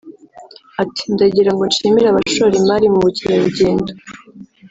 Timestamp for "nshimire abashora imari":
1.69-2.87